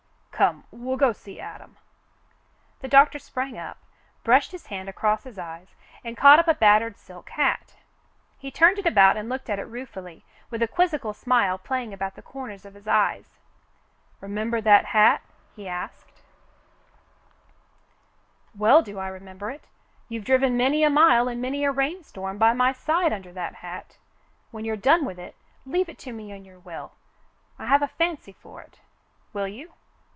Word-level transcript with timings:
Come, 0.33 0.63
we'll 0.71 0.97
go 0.97 1.11
see 1.13 1.39
Adam." 1.39 1.77
The 2.79 2.87
doctor 2.87 3.19
sprang 3.19 3.59
up, 3.59 3.77
brushed 4.23 4.51
his 4.53 4.65
hand 4.65 4.89
across 4.89 5.23
his 5.23 5.37
eyes, 5.37 5.75
and 6.03 6.17
caught 6.17 6.39
up 6.39 6.47
a 6.47 6.55
battered 6.55 6.97
silk 6.97 7.29
hat. 7.29 7.75
He 8.39 8.49
turned 8.49 8.79
it 8.79 8.87
about 8.87 9.17
and 9.17 9.29
looked 9.29 9.51
at 9.51 9.59
it 9.59 9.65
ruefully, 9.67 10.25
with 10.49 10.63
a 10.63 10.67
quizzical 10.67 11.13
smile 11.13 11.59
playing 11.59 11.93
about 11.93 12.15
the 12.15 12.23
corners 12.23 12.65
of 12.65 12.73
his 12.73 12.87
eyes. 12.87 13.37
"Remember 14.19 14.61
that 14.61 14.85
hat.'^" 14.85 15.21
he 15.55 15.67
asked. 15.67 16.23
214 18.57 18.57
The 18.57 18.59
Mountain 18.59 18.59
Girl 18.59 18.67
"Well 18.67 18.81
do 18.81 18.97
I 18.97 19.07
remember 19.13 19.51
it. 19.51 19.65
You've 20.09 20.25
driven 20.25 20.57
many 20.57 20.83
a 20.83 20.89
mile 20.89 21.27
in 21.27 21.39
many 21.39 21.63
a 21.63 21.71
rainstorm 21.71 22.39
by 22.39 22.53
my 22.53 22.71
side 22.71 23.13
under 23.13 23.31
that 23.31 23.57
hat! 23.61 23.99
When 24.49 24.65
you're 24.65 24.75
done 24.75 25.05
with 25.05 25.19
it, 25.19 25.35
leave 25.67 25.87
it 25.87 25.99
to 25.99 26.11
me 26.11 26.31
in 26.31 26.43
your 26.45 26.57
will. 26.57 26.93
I 27.59 27.67
have 27.67 27.83
a 27.83 27.87
fancy 27.87 28.31
for 28.33 28.59
it. 28.61 28.79
Will 29.33 29.47
you 29.47 29.73